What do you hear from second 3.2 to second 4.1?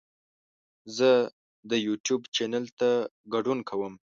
ګډون کوم.